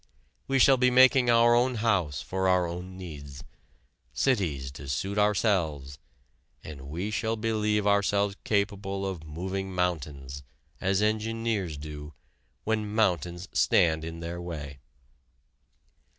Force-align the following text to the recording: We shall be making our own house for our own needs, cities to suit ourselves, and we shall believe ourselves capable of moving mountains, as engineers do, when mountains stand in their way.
We 0.47 0.57
shall 0.57 0.77
be 0.77 0.89
making 0.89 1.29
our 1.29 1.53
own 1.53 1.75
house 1.75 2.23
for 2.23 2.47
our 2.47 2.65
own 2.65 2.97
needs, 2.97 3.43
cities 4.13 4.71
to 4.71 4.87
suit 4.89 5.19
ourselves, 5.19 5.99
and 6.63 6.89
we 6.89 7.11
shall 7.11 7.35
believe 7.35 7.85
ourselves 7.85 8.35
capable 8.43 9.05
of 9.05 9.23
moving 9.27 9.71
mountains, 9.71 10.41
as 10.79 11.03
engineers 11.03 11.77
do, 11.77 12.15
when 12.63 12.91
mountains 12.91 13.47
stand 13.53 14.03
in 14.03 14.21
their 14.21 14.41
way. 14.41 14.79